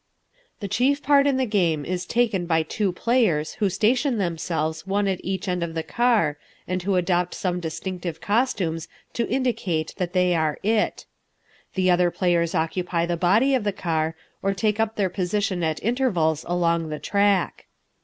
[0.61, 5.07] The chief part in the game is taken by two players who station themselves one
[5.07, 10.13] at each end of the car, and who adopt some distinctive costumes to indicate that
[10.13, 11.05] they are "it."
[11.75, 15.79] The other players occupy the body of the car, or take up their position at
[15.83, 17.67] intervals along the track.